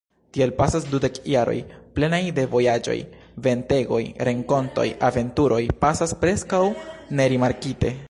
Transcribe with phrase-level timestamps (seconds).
[0.35, 1.55] Tiel pasas dudek jaroj,
[1.99, 2.97] plenaj de vojaĝoj,
[3.49, 6.67] ventegoj, renkontoj, aventuroj, pasas preskaŭ
[7.23, 7.99] nerimarkite.